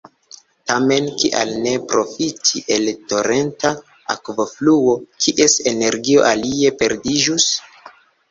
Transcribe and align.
Tamen 0.69 1.09
kial 1.23 1.51
ne 1.65 1.73
profiti 1.91 2.61
el 2.77 2.87
torenta 3.11 3.73
akvofluo 4.15 4.95
kies 5.25 5.57
energio 5.75 6.27
alie 6.33 6.75
perdiĝus? 6.81 7.47